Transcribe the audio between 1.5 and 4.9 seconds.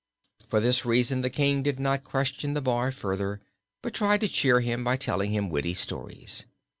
did not question the boy further but tried to cheer him